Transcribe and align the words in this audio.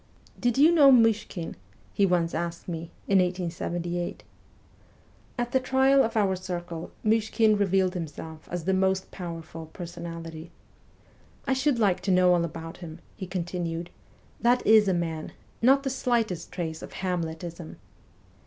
'Did 0.45 0.57
you 0.57 0.71
know 0.71 0.91
Myshkin?' 0.91 1.53
he 1.93 2.07
once 2.07 2.33
asked 2.33 2.67
me, 2.67 2.89
in 3.07 3.19
1878. 3.19 4.23
At 5.37 5.51
the 5.51 5.59
trial 5.59 6.03
of 6.03 6.17
our 6.17 6.35
circle 6.35 6.89
Myshkin 7.05 7.55
revealed 7.59 7.93
himself 7.93 8.47
as 8.51 8.63
the 8.65 8.73
most 8.73 9.11
powerful 9.11 9.67
personality.' 9.67 10.49
I 11.47 11.53
should 11.53 11.77
like 11.77 11.99
to 12.01 12.11
know 12.11 12.33
all 12.33 12.43
about 12.43 12.77
him/ 12.77 12.97
he 13.15 13.27
continued.' 13.27 13.91
That 14.41 14.65
is 14.65 14.87
a 14.87 14.93
man; 14.95 15.33
not 15.61 15.83
the 15.83 15.91
slightest 15.91 16.51
trace 16.51 16.81
of 16.81 16.93
Hamletism.' 16.93 17.75